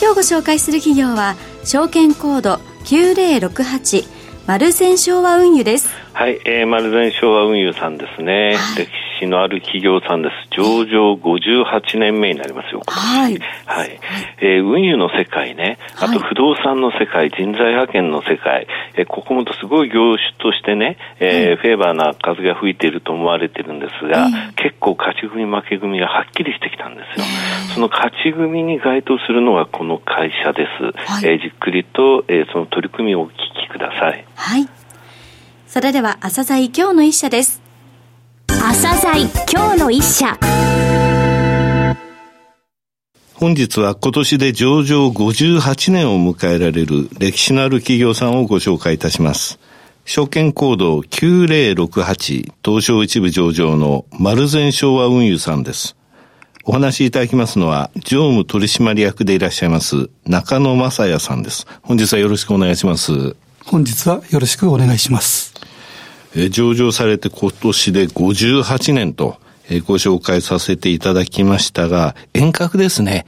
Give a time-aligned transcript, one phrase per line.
[0.00, 1.34] 今日ご紹介する企業は
[1.64, 4.06] 証券コード9068
[4.46, 5.88] 丸善昭和運輸です。
[6.12, 10.34] はい、えー、丸善昭和運輸さんですね、はい、歴史のある企業さんです。
[10.50, 12.82] 上場58年目になりますよ。
[12.86, 13.38] はい。
[13.66, 14.00] はい。
[14.40, 27.26] えー、運輸の世界ね、あと不動産の世界、人材派遣の世界、えー、ここもとすごい業種としてね、えー、フェーバーな風が吹いていると思われてるんですが、結構勝ち組負け組がはっきりしてきたんですよ。
[27.74, 31.10] その勝ち組に該当するのはこの会社です。
[31.10, 34.24] はい、えー、じっくりと、えー、その取り組みをお聞きください。
[34.34, 34.68] はい。
[35.66, 37.67] それでは、朝鮮今日の一社です。
[38.48, 40.38] 朝鮮今日の一社
[43.34, 49.58] 本日は今年で上場58年を迎えられる歴史のある企業さんをご紹介いたします。
[50.04, 55.96] 証券コード9068東証一部上場の丸善昭和運輸さんです。
[56.64, 61.66] お話しいただきますのは、常務取締役でいらっしゃいます中野正也さんです。
[61.82, 63.36] 本日はよろしくお願いします。
[63.64, 65.57] 本日はよろしくお願いします。
[66.36, 69.36] え上場されて今年で58年と、
[69.70, 73.26] えご紹介させていただきましたが、遠隔ですね。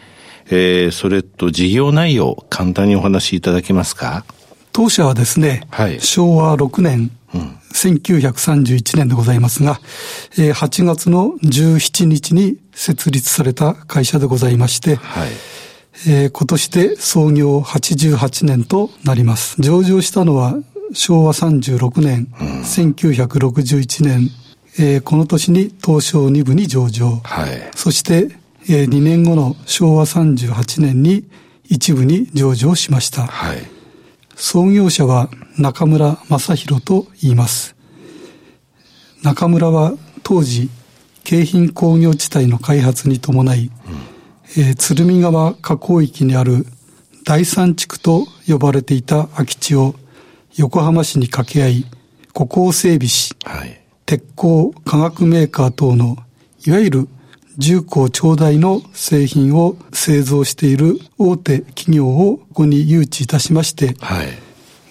[0.50, 4.24] えー、それと事業内容、簡単にお話しいただけますか？
[4.72, 9.80] 当社はですね、はい、昭和6年、うん、1931年でございますが、
[10.38, 15.28] えー、8月の17日に設立された会社でございまして、はい
[16.08, 19.60] えー、今年で創業88年となります。
[19.60, 20.56] 上場したのは
[20.92, 24.30] 昭和36年、うん、1961年、
[24.78, 27.20] えー、この年に東証2部に上場。
[27.22, 28.28] はい、そして、
[28.68, 31.24] えー、2年後の昭和38年に
[31.64, 33.26] 一部に上場しました。
[33.26, 33.58] はい、
[34.34, 37.76] 創業者は中村正宏と言います。
[39.22, 40.70] 中村は当時、
[41.24, 43.70] 京浜工業地帯の開発に伴い、
[44.56, 46.66] うん、えー、鶴見川河口域にある
[47.24, 49.94] 第三地区と呼ばれていた空き地を
[50.56, 51.84] 横浜市に掛け合い、
[52.32, 56.16] 孤高整備士、はい、鉄鋼化学メーカー等の、
[56.66, 57.08] いわゆる
[57.58, 64.28] 重工長大の製品を製造している大手企業をここに誘致いたしまして、はい、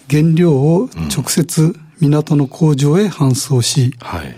[0.09, 4.35] 原料を直接港の工場へ搬送し、うんはい、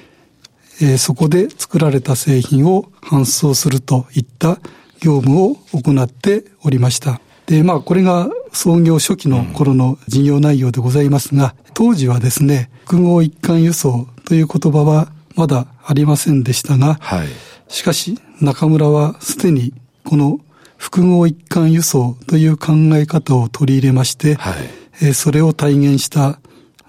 [0.81, 4.59] えー、そこで作られた製品を搬送するといった
[4.99, 7.19] 業務を行っておりました。
[7.47, 17.27] で、まあ、これが創業初期の頃の事業内容でございますが、当時はですね、複合一貫輸送という言葉はまだありませんでしたが、はい、
[17.67, 19.73] しかし中村はすでに
[20.03, 20.39] この
[20.77, 24.53] 複合一貫輸送という考え方を取り入れまして、はい、
[25.01, 26.39] えそれを体現した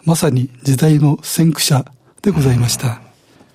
[0.04, 1.84] まさに時代の先駆者
[2.22, 3.00] でございました。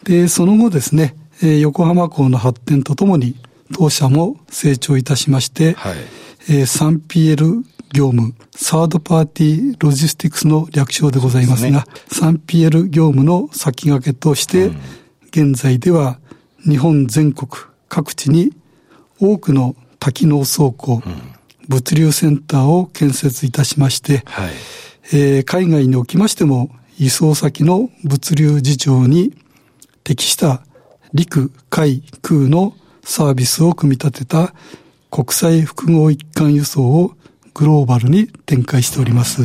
[0.04, 3.36] で、その後ですね、え横浜港の発展とともに
[3.74, 5.96] 当社も成長いたしまして、はい。
[6.50, 7.64] えー、3PL
[7.94, 14.78] 業務、サードパーティーロジスティクスの略称でございますが、すね、3PL 業務の先駆けとして、うん、
[15.28, 16.20] 現在では
[16.64, 17.50] 日本全国
[17.90, 18.54] 各地に
[19.20, 21.22] 多くの多機能倉庫、うん、
[21.68, 24.52] 物流センターを建設いたしまして、はい。
[25.14, 29.34] えー、海外におきましても輸送先の物流事情に
[30.04, 30.62] 適した
[31.14, 34.54] 陸、海、空のサービスを組み立てた
[35.10, 37.14] 国際複合一貫輸送を
[37.58, 39.42] グローバルに展開しております。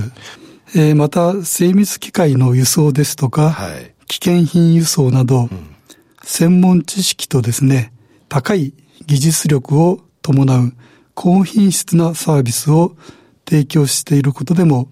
[0.74, 5.76] えー、また、精密機械の輸送ですとか、はい、危険品輸送など、うん、
[6.22, 7.90] 専門知識とですね、
[8.28, 8.74] 高い
[9.06, 10.74] 技術力を伴う
[11.14, 12.96] 高品質なサービスを
[13.48, 14.88] 提供していることでも、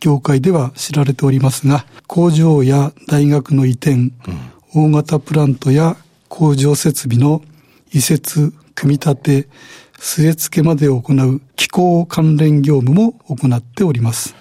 [0.00, 4.10] 業界では知られておりますが、工場や大学の移転、うん、
[4.74, 5.98] 大型プラントや
[6.30, 7.42] 工場設備の
[7.92, 9.48] 移設、組み立て、
[10.02, 14.34] 据え付けまで行う気候関連業務も行っております。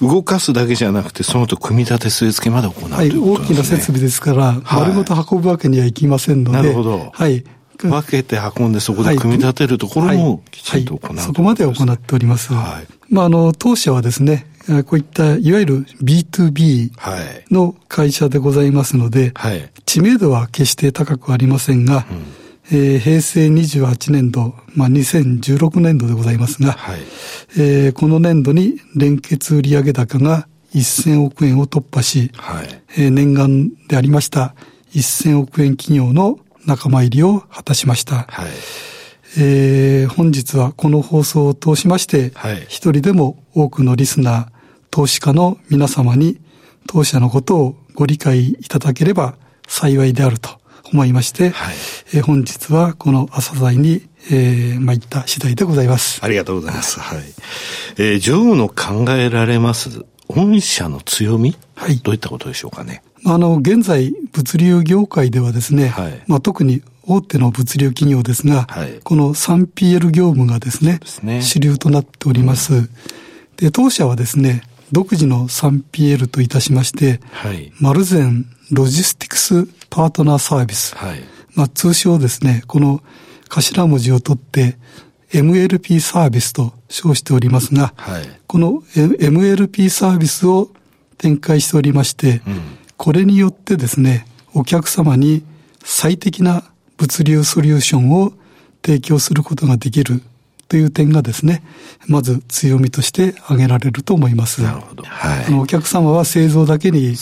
[0.00, 6.58] 動かすだけじゃなくて、そのと組み立て据え付けまで行う、ね、はい、大きな設備ですから、丸ごと運ぶわけにはいきませんので。
[6.58, 7.10] なるほど。
[7.12, 7.44] はい。
[7.82, 12.52] 分けて運んでそこで組み立てるところもきちんと行う、はいはい、そこまで行っております。
[12.52, 13.12] はい。
[13.12, 14.46] まあ、あの、当社はですね、
[14.84, 16.92] こういったいわゆる B2B
[17.50, 22.39] の会社でございますので、はい、知名度は決して高くありませんが、うん
[22.72, 27.00] えー、平成28年度、まあ、2016年度でございますが、はい、
[27.58, 34.54] えー、この年度に連結売上高が1000億円を突破し、はい、えー、念願でありました
[34.94, 38.26] 1000億円企業の仲間入りを果たしました。
[38.28, 38.50] はい、
[39.38, 44.46] えー、本日はこの放送を通しまして、はい、一人でも多くのリスナー、
[44.90, 46.40] 投資家の皆様に
[46.86, 49.36] 当社のことをご理解いただければ
[49.66, 50.50] 幸いであると
[50.92, 51.74] 思いまして、はい、
[52.12, 56.20] えー、本日はこの朝材に、えー、参った次第でございます。
[56.24, 56.98] ありがとうございます。
[56.98, 57.18] はい。
[57.98, 61.56] えー、常務の考えられます御社の強み？
[61.76, 61.98] はい。
[61.98, 63.02] どういったことでしょうかね？
[63.24, 72.74] あの、現在、物流業界ではですね、はい、まあ、特に大手の物流企業ですが、はい、この 3PL 業務がですね、すね主流となっております。
[72.74, 72.90] うん、
[73.56, 74.62] で、当社はですね、
[74.92, 81.22] 独自の 3PL といたしまして、はい、マルゼンロジスティクスパートナーサービス、はい、
[81.60, 83.02] まあ、通称ですね、この
[83.50, 84.78] 頭文字を取って
[85.30, 90.70] MLP サービスと称しておりますが、はい、この MLP サービスを
[91.18, 92.60] 展開しておりまして、うん、
[92.96, 94.24] これによってですね、
[94.54, 95.44] お客様に
[95.84, 96.64] 最適な
[96.96, 98.32] 物流ソリューションを
[98.82, 100.22] 提供することができる
[100.68, 101.62] という点がですね、
[102.06, 104.62] まず強みとして挙げられると思います。
[104.62, 105.02] なるほど。
[105.04, 105.44] はい。
[105.44, 107.18] あのお客様は製造だけに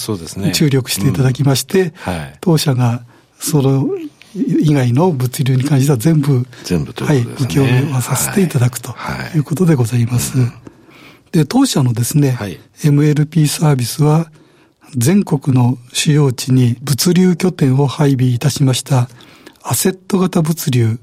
[0.53, 3.03] 注力していただきまして、ねうん、はい、当社が
[3.41, 3.89] その
[4.35, 7.63] 以外の物流に関しては全部、全部ということですね。
[7.63, 8.95] はい、請負はさせていただくと
[9.35, 9.39] い。
[9.39, 10.39] うことでございます。
[10.39, 10.51] はい、
[11.33, 14.31] で、当社のですね、はい、MLP サービスは、
[14.97, 19.11] 全国の主要地に物流拠点を配備いたしました
[19.63, 20.99] アセット型物流、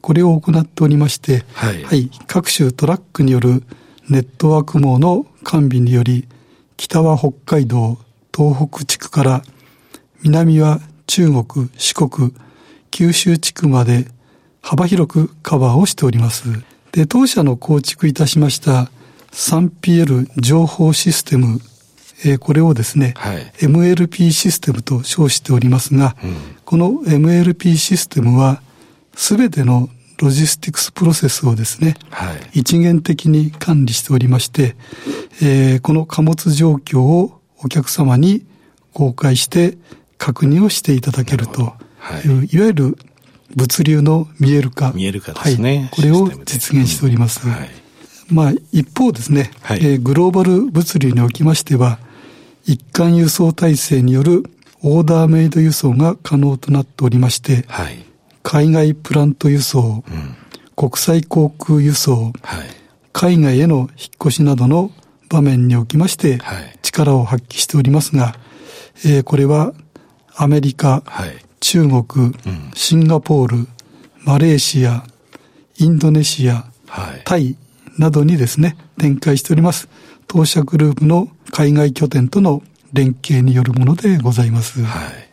[0.00, 3.62] これを行っておりまして、はい、はい、各種トラックによる
[4.08, 6.26] ネットワーク網の完備により、
[6.76, 7.98] 北は北海道、
[8.36, 9.42] 東北地区から
[10.22, 12.32] 南は中国、四国、
[12.90, 14.06] 九州地区まで
[14.60, 16.44] 幅広くカバーをしております。
[16.92, 18.90] で、当社の構築いたしました
[19.32, 21.60] 3PL 情報システム、
[22.24, 28.62] えー、これをですね、はい、MLP システムと称しておりますが、うん、この MLP システムは
[29.14, 34.74] すべてのロジスティクスプロセスをですね、はい、一元的に管理しておりまして、
[35.42, 38.46] えー、この貨物状況をお客様に
[38.94, 39.76] 公開して
[40.18, 41.64] 確認をしていただけるとい。
[41.64, 41.68] う、
[41.98, 42.98] はい、いわゆる
[43.54, 44.92] 物流の見える化。
[44.92, 45.78] 見える化ですね。
[45.78, 47.46] はい、これを実現しております。
[47.46, 47.70] はい、
[48.28, 51.98] まあ、一方ですね、はい、えー、グローバル物流におきましては、
[52.64, 54.44] 一貫輸送体制による
[54.82, 58.04] オーダーメイド輸送が可能となっておりまして、はい、
[58.42, 60.36] 海外プラント輸送、うん、
[60.74, 62.66] 国際航空輸送、はい、
[63.12, 63.88] 海外への引っ
[64.20, 64.90] 越しなどの
[65.28, 66.38] 場面におきまして、
[66.82, 68.34] 力を発揮しておりますが、
[69.04, 69.72] えー、これは
[70.36, 73.68] アメリカ、はい、中国、うん、シンガポール、
[74.24, 75.04] マレーシア、
[75.78, 77.56] インドネシア、はい、タイ
[77.98, 79.88] などにですね、展開しております。
[80.26, 82.62] 当社グループの海外拠点との
[82.92, 84.82] 連携によるものでございます。
[84.82, 85.26] はい。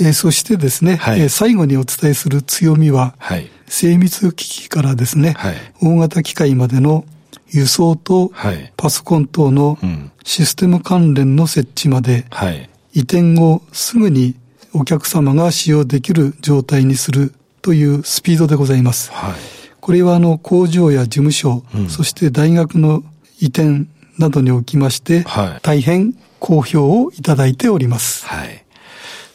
[0.00, 7.04] えー、そしてですね、はい、えー、最後にお伝えする強みは、はい、精密機器からですね、はい、大型機械までの
[7.48, 8.32] 輸送と
[8.76, 9.78] パソコン等の
[10.24, 14.34] システム関連の設置まで、はい、移転後すぐに
[14.74, 19.12] お客様が使用できる状態にするというスピードでございます。
[19.12, 19.34] はい、
[19.80, 23.02] これはあの工場や事務所、うん、そして大学の
[23.40, 23.86] 移転
[24.18, 28.26] などにおきまして、はい、大変好評をいただいております。
[28.26, 28.64] はい。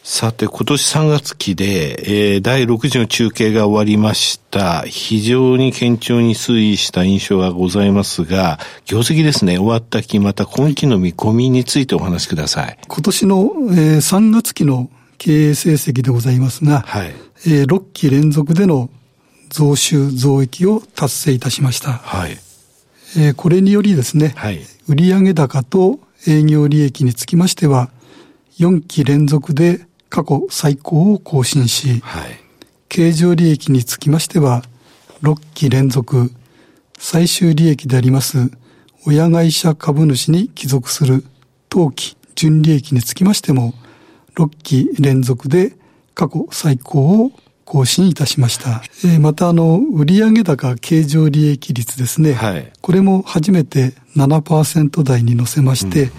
[0.10, 4.84] さて、今年3月期で、えー、第6次の中継が終わりました。
[4.84, 12.78] 非常に堅調に推移した印象がございますが、業績ですね、終わった期、また今期の見込みについてお話しください。
[12.88, 17.14] 今年の、えー、3月期の経営成績でございますが、はい、
[17.46, 18.90] えー、6期連続での
[19.50, 21.94] 増収増益を達成いたしました。
[21.94, 22.32] はい、
[23.18, 27.90] えー、これによりですね、はい、売上高と営業利益につきましては、
[28.60, 32.40] 4期連続で過去最高を更新し、はい、
[32.90, 34.64] 経常利益につきましては、
[35.22, 36.32] 6期連続
[36.98, 38.52] 最終利益であります
[39.06, 41.24] 親会社株主に帰属する
[41.70, 43.74] 当期純利益につきましても、
[44.38, 45.74] 6期連続で
[46.14, 47.32] 過去最高を
[47.66, 48.82] 更新いたしました。
[49.04, 52.34] えー、また、あの、売上高経常利益率ですね。
[52.34, 52.72] はい。
[52.80, 56.12] これも初めて7%台に乗せまして、うん、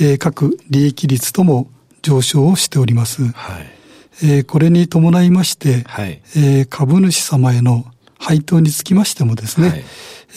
[0.00, 1.68] えー、各利益率とも
[2.00, 3.26] 上昇をしております。
[3.32, 3.66] はい。
[4.22, 6.22] えー、これに伴いまして、はい。
[6.34, 7.84] えー、株主様への
[8.18, 9.84] 配当につきましてもですね、はい、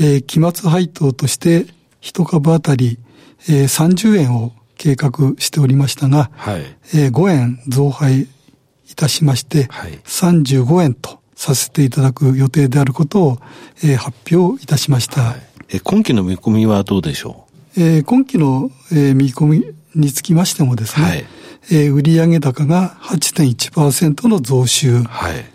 [0.02, 1.68] えー、期末配当として
[2.02, 3.00] 一株当たり、
[3.48, 6.62] えー、30円を計画しておりましたが、はい、
[6.96, 13.38] えー、5円増配いたしまして、はい、35円とさせていただく予定であることを、
[13.84, 15.22] えー、発表いたしました。
[15.22, 15.42] はい、
[15.74, 17.46] え今期の見込みはどうでしょ
[17.76, 17.82] う？
[17.82, 21.26] えー、今期の、えー、見込みにつきましてもですね、はい、
[21.72, 25.46] えー、売上高が8.1%の増収、はい、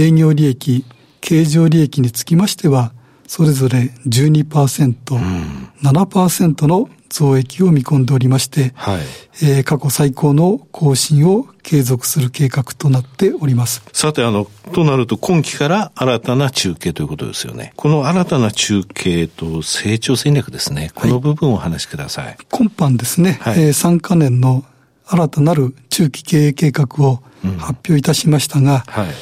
[0.00, 0.84] 営業利益、
[1.20, 2.92] 経常利益につきましては、
[3.26, 9.00] それぞれ12%、うん、7%の増益を見込んでおりまして、はい
[9.42, 13.82] えー、過去最高の更新を継続する計画となっております。
[13.92, 17.72] さて、あの、となると今期から新たな中継ということですよね。
[17.76, 20.90] この新たな中継と成長戦略ですね。
[20.94, 22.26] この部分をお話しください。
[22.26, 24.64] はい、今般ですね、はい、えー、3カ年の
[25.06, 27.22] 新たなる中期経営計画を
[27.58, 29.14] 発表いたしましたが、うん、はい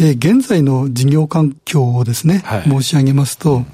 [0.00, 3.64] えー、現在の事業環境をですね、はい、申し上げますと、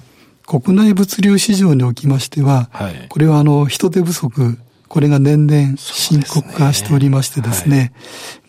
[0.46, 4.58] 国内物流市場におきましては、はい、これはあの人手不足、
[4.88, 7.90] これが年々深刻化しておりましてですね、すねはい、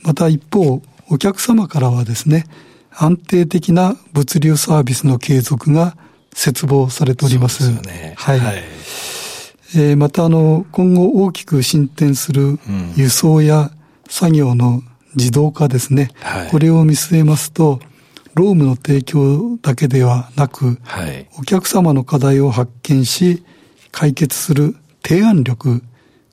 [0.04, 2.46] また一方、お客様からはですね、
[2.92, 5.98] 安定的な物流サービスの継続が
[6.34, 7.64] 切望されております。
[7.64, 8.40] すね、はい。
[8.40, 8.64] はい、
[9.76, 12.60] えー、またあの、今後大きく進展する
[12.96, 13.72] 輸送や
[14.08, 14.82] 作業の
[15.16, 16.12] 自動化ですね。
[16.22, 17.80] はい、これを見据えますと、
[18.36, 23.44] ロームの提供だけではなく、はい、お客様の課題を発見し、
[23.92, 25.82] 解決する提案力、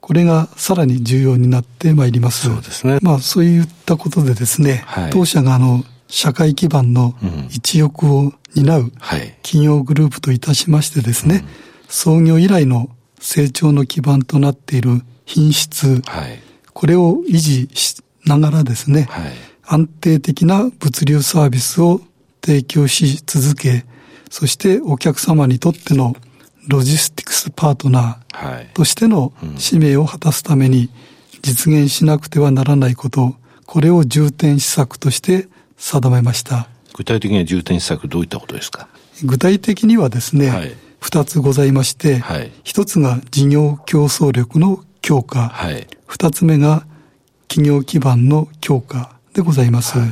[0.01, 2.49] これがさらに重要になってまいります。
[2.49, 2.99] そうですね。
[3.03, 7.15] まあそういったことでですね、はい、当社があの、社会基盤の
[7.49, 8.91] 一翼を担う
[9.43, 11.45] 企業グループといたしましてですね、うん、
[11.89, 16.39] 創業以来の成長の基盤となっている品質、はい、
[16.75, 19.33] これを維持しながらですね、はい、
[19.73, 22.03] 安定的な物流サービスを
[22.45, 23.87] 提供し続け、
[24.31, 26.15] そしてお客様にとっての
[26.69, 30.91] ロジスティクスパートナーとしての使命を果たすために
[31.41, 35.49] 実現しなくてはならないこと、これを重点施策として
[35.79, 36.69] 定めました。
[36.93, 38.89] 具体的には重点施策どういったことですか？
[39.25, 46.85] 具体的にはですね、はい、2つございまして、はい、1つが事業競争力の強化、はい、2つ目が
[47.49, 49.99] 企業基盤の強化でございます。
[49.99, 50.09] はい、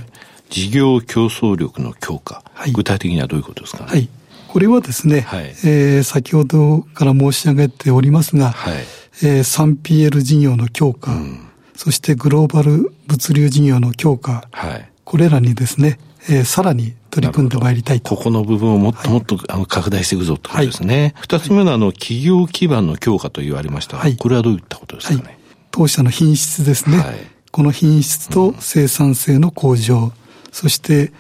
[0.49, 4.09] 事業競争力の強化、はい、具体的にはどういうことですか、ね、はい。
[4.49, 8.75] これはですね、はい、えー、先ほどから申し上げておりますが、はい。
[9.23, 15.99] えー、3PL 事業の強化、うん、そしてグローバル物流事業の強化、はい、これらにですね、
[16.29, 18.17] えー、さらに取り組んでまいりたいと。
[18.17, 21.15] ここの部分をもっともっと、はい、あの拡大していくぞということですね。
[21.21, 25.23] 二、はい、つ目のあの、企業基盤の強化と言われましたが、はい、これはどういったことですかね？
[25.23, 25.39] はい、
[25.71, 26.97] 当社の品質ですね。
[26.97, 30.13] はいこの品質と生産性の向上、
[30.53, 31.13] そして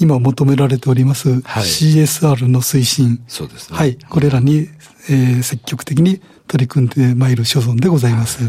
[0.00, 3.78] 今求められております CSR の推進、そうですね。
[3.78, 4.68] はい、これらに、
[5.08, 8.40] えー、積極的に取り組んでまいる所存でございます。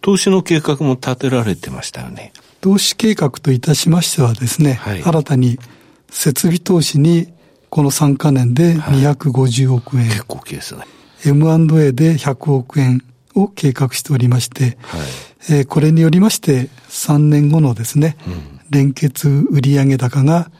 [0.00, 2.32] 投資の計画も立てられてましたよね。
[2.60, 5.58] 投資計画といたしましてはですね、はい、新たに
[6.10, 7.32] 設備投資に
[7.70, 10.02] この3カ年で250億円。
[10.02, 10.84] はい、結構ですね。
[11.24, 13.02] M&A で100億円
[13.42, 15.00] を計画しておりまして、はい。
[15.50, 20.50] えー、これによりまして、3年後のですね、うん、連結売上高が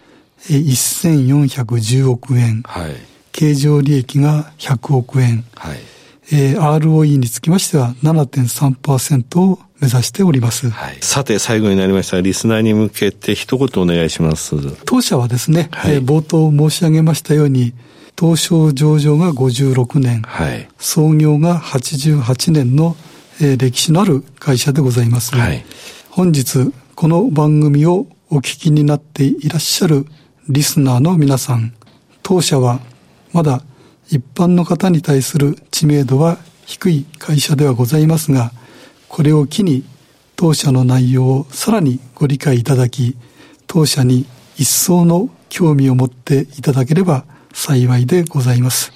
[0.42, 2.94] 1410億円、はい、
[3.32, 5.78] 経常利益が100億円、はい、
[6.32, 10.97] えー、ROE につきましては7.3%を目指しております、はい。
[11.00, 12.20] さて、最後になりました。
[12.20, 14.56] リスナーに向けて一言お願いします。
[14.85, 17.75] 当社はですね、はい、えー、冒頭申し上げましたように、
[18.18, 22.96] 東証上場が56年、はい、創業が88年の
[23.40, 25.34] えー、歴史のある会社でございます。
[25.37, 25.64] はい、
[26.10, 30.06] 本日、この番組をお聞きになっていらっしゃる
[30.48, 31.72] リスナーの皆さん、
[32.25, 32.80] 当社は
[33.32, 33.62] まだ
[34.08, 38.50] 一般の方に対する知名度は低い会社ではございますが、
[39.08, 39.84] これを機に
[40.34, 43.16] 当社の内容をさらにご理解いただき、
[43.68, 47.25] 当社に一層の興味を持っていただければ
[47.60, 48.92] 幸いでございます。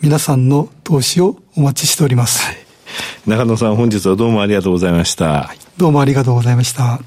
[0.00, 2.46] 皆さんの投資をお待ちしております。
[2.46, 2.56] はい
[3.26, 5.50] 中野さん本日はどうもありがとうございました。
[5.76, 7.00] どうもありがとうございました。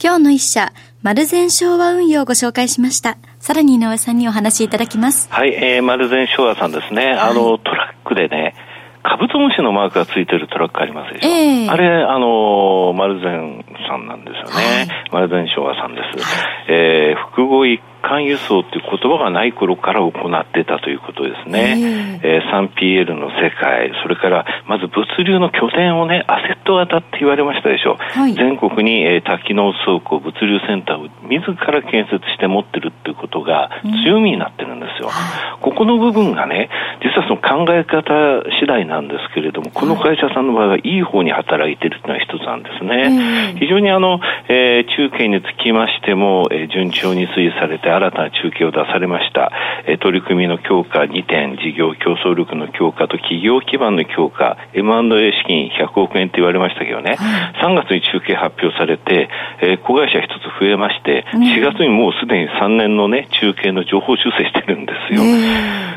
[0.00, 0.70] 今日の一社、
[1.02, 3.16] 丸善昭和運用をご紹介しました。
[3.40, 5.28] さらに井上さんにお話しいただきます。
[5.30, 7.06] はい、えー、丸善昭和さんですね。
[7.06, 8.54] はい、あの、トラックでね、
[9.02, 11.28] カブトムシのマークがついてるトラックありますでしょ？
[11.28, 14.52] えー、あれ、あの、丸善さんなんですよね。
[14.52, 16.22] はい、丸善昭和さんです。
[16.22, 22.20] はい、えー、複合一間輸送という言葉がない頃から行ってたということですね。
[22.22, 27.96] えー、3PL の世界、それからまず物流の拠点をね、アセット型って言われましたでしょう。
[27.98, 33.70] はい、全国に、えー、多機能倉庫、物流センターを自ら建設して持ってるっていうことが
[34.04, 35.10] 強みになってるんですよ。
[35.56, 36.70] うん、ここの部分がね、
[37.02, 38.12] 実はその考え方
[38.60, 43.56] 次第なんですけれども、この会社さんの場合はいい方に働いてるっていうのは一つなんですね。
[43.58, 49.50] 非常にあの、えー、中継につきましても、えー、順調に推移されて新たな中継を出されました。
[49.86, 57.16] えー、取り組みの強化2点、事業競争力の強化と企業基盤の強化、M&A 資金100億円って言われましたけどね、
[57.62, 59.28] 3月に中継発表されて、
[59.60, 65.22] えー、子会社一つ増えまして、4月にもうすでに3年のね、中継の情報修正してるんですよ。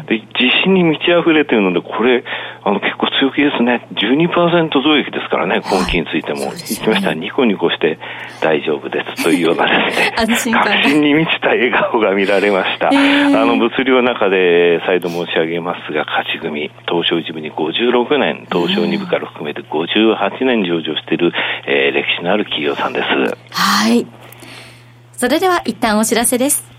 [0.07, 2.23] で自信に満ち溢れてるので、これ、
[2.63, 3.87] あの結構強気ですね。
[3.93, 6.51] 12%増益ですからね、今期についても。
[6.51, 7.97] 言きましたら、ニコニコして
[8.41, 9.65] 大丈夫ですというような
[10.25, 12.89] ですね、 確信に満ちた笑顔が見られました。
[12.89, 12.91] あ
[13.45, 21.33] の、物流の中で再度申し上げますが、勝ち組、東証一部に56年、東証二部から含めて58年上場している、
[21.67, 23.07] えー、歴史のある企業さんです。
[23.07, 24.05] はい。
[25.13, 26.71] それでは一旦お知らせです。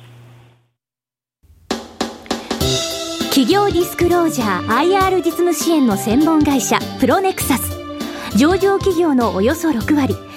[3.31, 7.83] 企業ディスクロージャー IR 実務支援の専門会社プロネクサス
[8.37, 10.15] 上場企業のおよそ6割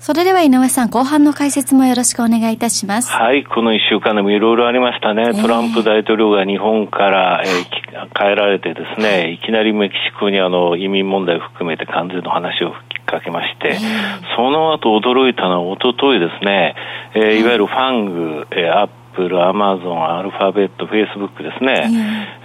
[0.00, 3.12] それでは井上さん、後半の解説もよろしくお願いいたします。
[3.12, 5.34] はい、この一週間でもいろいろありましたね。
[5.34, 9.38] トランプ大統領が日本から、えー、帰られてですね、い。
[9.40, 13.76] きなりメキシコにあの移民問題を含めて関税の話を吹きかけまして、
[14.36, 16.76] その後驚いたのはおとといですね、
[17.14, 21.90] えー、いわゆる FANG、えー、アップル、アマゾン、アルファベット、フェイスブックですね、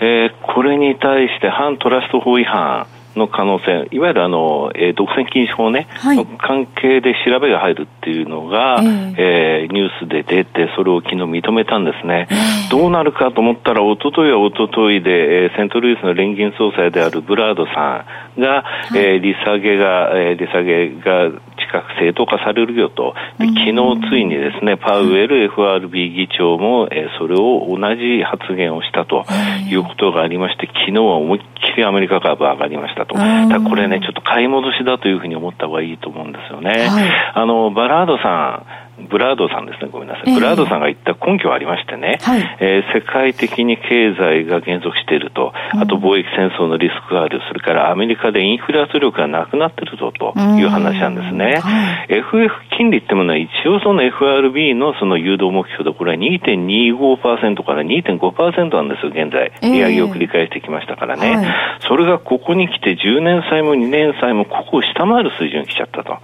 [0.01, 2.85] えー、これに対して反トラスト法違反、
[3.15, 12.27] の可能性、いわゆるあの、えー、独占禁止法ね、はい、関係で調べが入るっていうのが、えー、えー、ニュースで出て、それを昨日認めたんですね。
[12.29, 18.05] えー、どうなるかと思ったら、おとといはおとといで、えー、セントルイスの連銀総裁であるブラードさ
[18.37, 21.31] んが、はい、えー、利下げが、えー、利下げが
[21.65, 29.25] 近く正当化されるよと、で昨日ついにですね、パウエル FRB 議長も、えー、それを同じ発言をしたと
[29.69, 33.05] いうことがありまして、昨日は思いっきりアメリカ株上がりました。
[33.05, 33.15] と。
[33.15, 36.87] だこれね、ちょっと買い戻しだというふうに思った方がいいと思うんですよね。
[36.87, 40.33] はい、あの、バラードさん、ブラードさんですね、ごめんなさい。
[40.33, 51.59] ブラードさんが言った根拠はありましてね、はい、えー、世界的に経済が減速していると、あと貿易戦争のリスクがある、それからアメリカでインフレ圧力がなくなってるぞという話なんですね。
[51.59, 59.51] はい、FF 金利ってものは一応その FRB のその誘導目標で、これは2.25%から2.5%なんですよ、現在。
[59.61, 61.35] 利上げを繰り返してきましたからね。
[61.35, 61.45] はい、
[61.81, 66.17] それがここに来て10年債も2年債もここを下回る水準に来ちゃったと。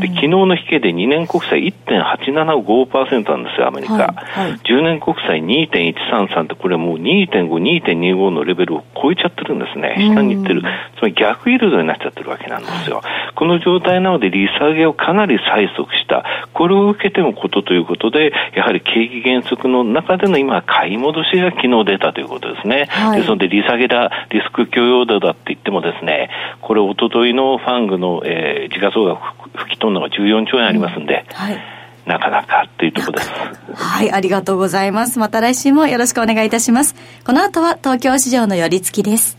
[0.00, 3.94] で昨日の引けで2年国債1.8 875%なんですよ、アメリカ。
[3.94, 7.48] はいはい、10年国債2.133って、これもう2.5、
[7.82, 9.96] 2.25のレベルを超えちゃってるんですね。
[10.14, 10.62] 下に行ってる。
[10.62, 13.02] つまり逆イールドになっちゃってるわけなんですよ。
[13.34, 16.24] この状態なので、利下げをかなり催促した。
[16.52, 22.86] これを受けてもことということで、やはり景気減速の中での今、買い戻しが昨日出たということですね。
[22.88, 29.20] はい、ですので、利下げだ、リスク許容度だって言ってもですね、これ、おとといのファングの、えー、時価総額
[29.54, 33.30] 吹き飛んだのが14兆円ありますんで、うんはいなかなかというところです。
[33.74, 35.18] はい、ありがとうございます。
[35.18, 36.94] また来週もよろしくお願いいたします。
[37.24, 39.36] この後は東京市場の寄り付きです。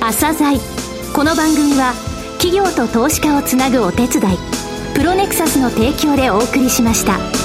[0.00, 0.58] 朝鮮
[1.14, 1.92] この番組は
[2.38, 4.38] 企業と投資家をつなぐお手伝い
[4.94, 7.39] プロネクサスの提供でお送りしました。